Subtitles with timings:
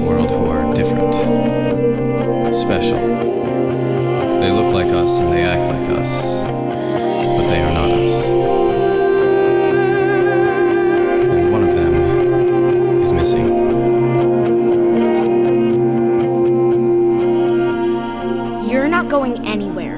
[0.00, 1.14] kids in this world who are different,
[2.54, 2.98] special.
[4.40, 8.28] They look like us and they act like us, but they are not us.
[11.28, 13.48] And one of them is missing.
[18.70, 19.96] You're not going anywhere.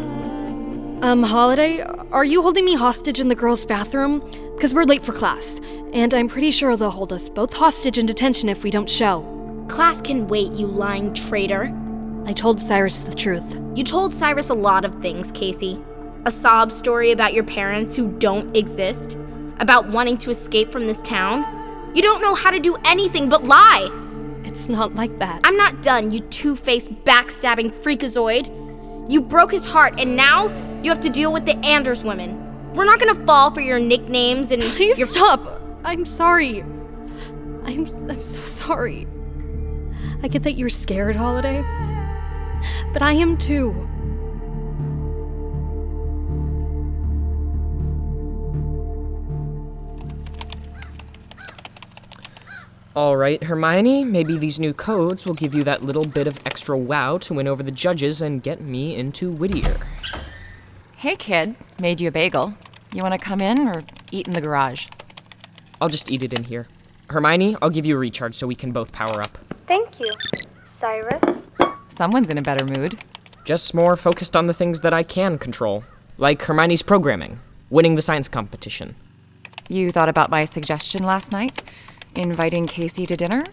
[1.02, 1.82] Um, Holiday,
[2.12, 4.20] are you holding me hostage in the girls' bathroom?
[4.55, 5.60] Because we're late for class,
[5.92, 9.41] and I'm pretty sure they'll hold us both hostage in detention if we don't show.
[9.72, 11.74] Class can wait, you lying traitor.
[12.26, 13.58] I told Cyrus the truth.
[13.74, 15.82] You told Cyrus a lot of things, Casey.
[16.26, 19.16] A sob story about your parents who don't exist,
[19.60, 21.42] about wanting to escape from this town.
[21.95, 23.88] You don't know how to do anything but lie.
[24.45, 25.40] It's not like that.
[25.42, 29.10] I'm not done, you two faced, backstabbing freakazoid.
[29.10, 30.48] You broke his heart, and now
[30.82, 32.74] you have to deal with the Anders women.
[32.74, 35.09] We're not gonna fall for your nicknames and Please your.
[35.09, 35.62] stop.
[35.82, 36.60] I'm sorry.
[37.64, 39.07] I'm I'm so sorry.
[40.23, 41.62] I get that you're scared, Holiday.
[42.92, 43.74] But I am too.
[52.95, 56.76] All right, Hermione, maybe these new codes will give you that little bit of extra
[56.76, 59.79] wow to win over the judges and get me into Whittier.
[60.98, 61.57] Hey, kid.
[61.80, 62.54] Made you a bagel.
[62.92, 64.88] You want to come in or eat in the garage?
[65.81, 66.69] I'll just eat it in here.
[67.09, 69.31] Hermione, I'll give you a recharge so we can both power up.
[69.66, 70.12] Thank you,
[70.81, 71.22] Cyrus.
[71.88, 72.99] Someone's in a better mood.
[73.44, 75.84] Just more focused on the things that I can control,
[76.19, 77.41] like Hermione's programming,
[77.71, 78.94] winning the science competition.
[79.69, 81.62] You thought about my suggestion last night?
[82.15, 83.44] Inviting Casey to dinner?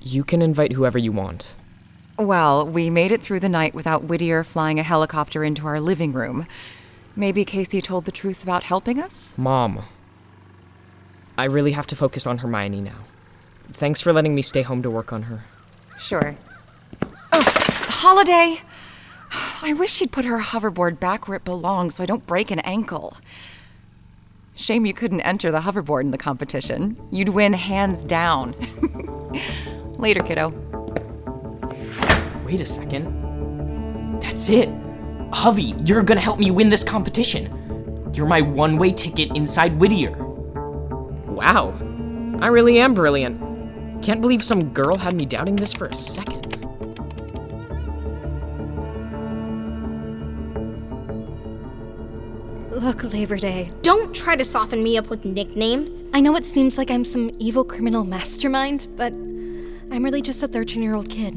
[0.00, 1.54] You can invite whoever you want.
[2.18, 6.12] Well, we made it through the night without Whittier flying a helicopter into our living
[6.12, 6.46] room.
[7.14, 9.34] Maybe Casey told the truth about helping us?
[9.36, 9.84] Mom,
[11.36, 13.04] I really have to focus on Hermione now.
[13.70, 15.44] Thanks for letting me stay home to work on her.
[15.98, 16.36] Sure.
[17.32, 17.42] Oh,
[17.88, 18.62] Holiday!
[19.62, 22.60] I wish she'd put her hoverboard back where it belongs so I don't break an
[22.60, 23.16] ankle.
[24.54, 26.96] Shame you couldn't enter the hoverboard in the competition.
[27.10, 28.54] You'd win hands down.
[29.98, 30.50] Later, kiddo.
[32.44, 34.20] Wait a second.
[34.20, 34.68] That's it.
[35.32, 38.10] Hovey, you're gonna help me win this competition.
[38.14, 40.16] You're my one way ticket inside Whittier.
[41.26, 41.70] Wow.
[42.40, 43.47] I really am brilliant.
[44.02, 46.48] Can't believe some girl had me doubting this for a second.
[52.70, 53.72] Look, Labor Day.
[53.82, 56.04] Don't try to soften me up with nicknames.
[56.14, 60.48] I know it seems like I'm some evil criminal mastermind, but I'm really just a
[60.48, 61.34] 13 year old kid.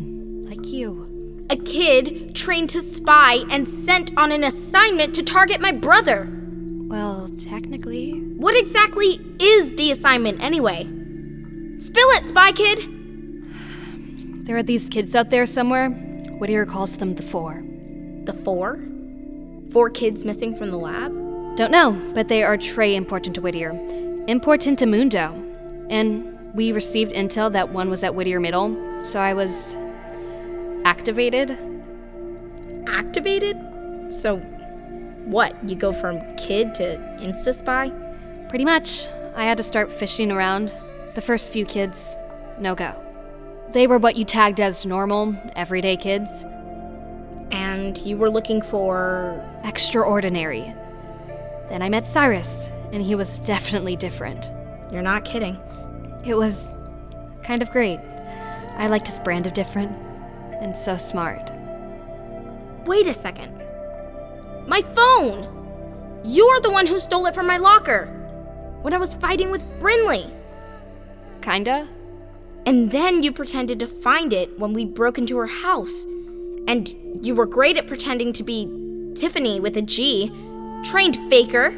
[0.48, 1.46] Like you.
[1.50, 6.30] A kid trained to spy and sent on an assignment to target my brother.
[6.88, 8.12] Well, technically.
[8.38, 11.01] What exactly is the assignment anyway?
[11.82, 14.46] Spill it, Spy Kid!
[14.46, 15.90] There are these kids out there somewhere.
[15.90, 17.64] Whittier calls them the Four.
[18.26, 18.80] The four?
[19.72, 21.12] Four kids missing from the lab?
[21.58, 23.72] Don't know, but they are très important to Whittier.
[24.28, 25.34] Important to Mundo.
[25.90, 29.76] And we received intel that one was at Whittier Middle, so I was
[30.86, 31.58] activated.
[32.86, 33.58] Activated?
[34.14, 34.38] So,
[35.26, 35.58] what?
[35.68, 37.90] You go from kid to Insta Spy?
[38.50, 39.08] Pretty much.
[39.36, 40.72] I had to start fishing around.
[41.14, 42.16] The first few kids,
[42.58, 42.94] no go.
[43.74, 46.46] They were what you tagged as normal, everyday kids.
[47.52, 49.46] And you were looking for.
[49.66, 50.74] Extraordinary.
[51.70, 54.50] Then I met Cyrus, and he was definitely different.
[54.92, 55.60] You're not kidding.
[56.26, 56.74] It was
[57.44, 58.00] kind of great.
[58.78, 59.92] I liked his brand of different,
[60.62, 61.52] and so smart.
[62.86, 63.58] Wait a second.
[64.66, 66.22] My phone!
[66.24, 68.06] You're the one who stole it from my locker
[68.82, 70.32] when I was fighting with Brinley.
[71.42, 71.88] Kinda?
[72.66, 76.06] And then you pretended to find it when we broke into her house.
[76.68, 76.94] And
[77.26, 78.68] you were great at pretending to be
[79.16, 80.32] Tiffany with a G.
[80.84, 81.72] Trained faker.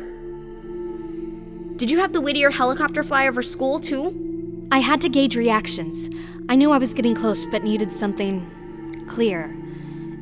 [1.75, 4.67] Did you have the Whittier helicopter fly over school too?
[4.71, 6.09] I had to gauge reactions.
[6.49, 9.45] I knew I was getting close, but needed something clear.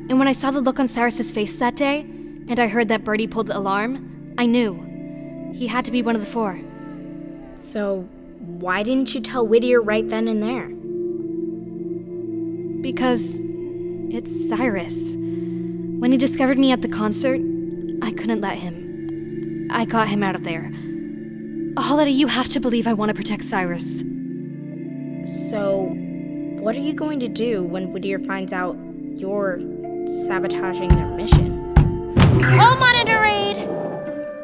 [0.08, 2.00] And when I saw the look on Cyrus's face that day,
[2.48, 5.52] and I heard that Birdie pulled the alarm, I knew.
[5.54, 6.60] He had to be one of the four.
[7.54, 8.08] So,
[8.42, 10.68] why didn't you tell Whittier right then and there?
[12.82, 13.36] Because
[14.14, 15.14] it's Cyrus.
[15.14, 17.40] When he discovered me at the concert,
[18.02, 19.68] I couldn't let him.
[19.70, 20.70] I got him out of there.
[21.78, 24.00] Holiday, you have to believe I want to protect Cyrus.
[25.24, 25.88] So,
[26.58, 28.76] what are you going to do when Whittier finds out
[29.16, 29.60] you're
[30.06, 31.74] sabotaging their mission?
[32.42, 33.56] Hall monitor raid!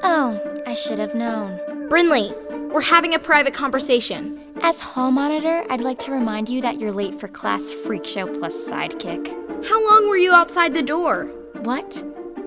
[0.04, 1.58] Oh, I should have known.
[1.88, 2.32] Brinley,
[2.72, 4.40] we're having a private conversation.
[4.62, 8.26] As hall monitor, I'd like to remind you that you're late for class freak show
[8.26, 9.28] plus sidekick.
[9.66, 11.24] How long were you outside the door?
[11.62, 12.04] What?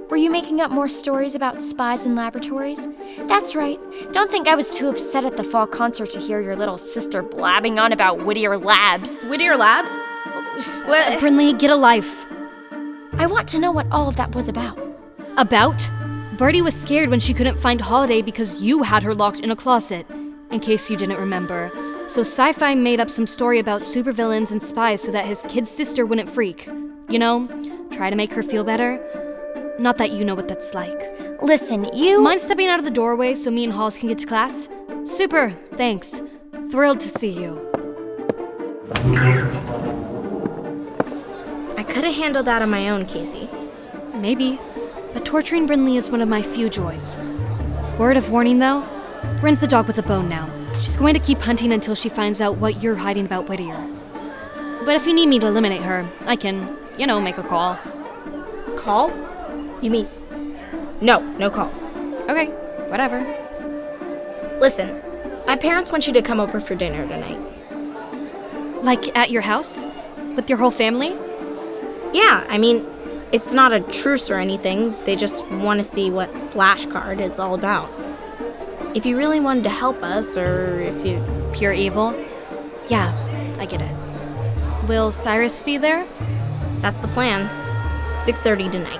[0.10, 2.88] Were you making up more stories about spies and laboratories?
[3.28, 3.80] That's right.
[4.12, 7.24] Don't think I was too upset at the fall concert to hear your little sister
[7.24, 9.26] blabbing on about Whittier Labs.
[9.26, 9.92] Whittier Labs?
[10.86, 11.20] What?
[11.20, 12.26] Brinley, get a life.
[13.14, 14.80] I want to know what all of that was about.
[15.38, 15.90] About?
[16.42, 19.56] Birdie was scared when she couldn't find Holiday because you had her locked in a
[19.56, 20.08] closet,
[20.50, 21.72] in case you didn't remember.
[22.08, 25.68] So Sci Fi made up some story about supervillains and spies so that his kid
[25.68, 26.68] sister wouldn't freak.
[27.10, 27.48] You know,
[27.92, 29.00] try to make her feel better.
[29.78, 31.14] Not that you know what that's like.
[31.44, 32.20] Listen, you.
[32.20, 34.68] Mind stepping out of the doorway so me and Halls can get to class?
[35.04, 36.22] Super, thanks.
[36.72, 37.70] Thrilled to see you.
[41.78, 43.48] I could have handled that on my own, Casey.
[44.16, 44.60] Maybe,
[45.14, 47.18] but torturing Brinley is one of my few joys.
[47.98, 48.86] Word of warning though,
[49.40, 50.50] Bryn's the dog with a bone now.
[50.76, 53.88] She's going to keep hunting until she finds out what you're hiding about Whittier.
[54.86, 57.78] But if you need me to eliminate her, I can, you know, make a call.
[58.76, 59.12] Call?
[59.82, 60.10] You mean.
[61.02, 61.86] No, no calls.
[62.30, 62.48] Okay,
[62.88, 63.20] whatever.
[64.60, 65.02] Listen,
[65.46, 67.40] my parents want you to come over for dinner tonight.
[68.84, 69.84] Like at your house?
[70.36, 71.10] With your whole family?
[72.14, 72.86] Yeah, I mean,
[73.32, 74.96] it's not a truce or anything.
[75.06, 77.92] They just want to see what flashcard it's all about.
[78.94, 81.24] If you really wanted to help us, or if you.
[81.54, 82.14] Pure evil?
[82.88, 83.14] Yeah,
[83.60, 83.92] I get it.
[84.88, 86.06] Will Cyrus be there?
[86.80, 87.50] That's the plan.
[88.18, 89.00] 6:30 tonight.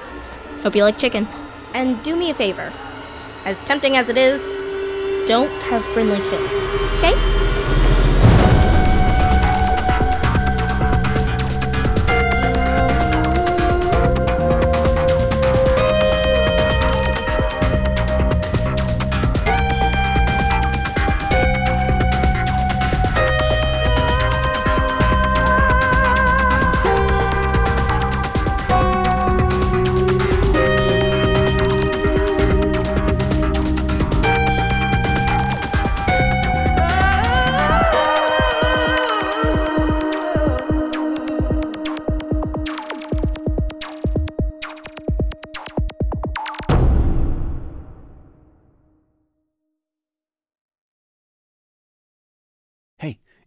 [0.64, 1.28] Hope you like chicken.
[1.74, 2.72] And do me a favor.
[3.46, 4.42] As tempting as it is,
[5.28, 6.50] don't have Brinley killed.
[7.00, 7.61] Okay?